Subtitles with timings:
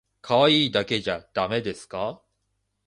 [0.19, 2.23] 可愛いだけじゃだめですか？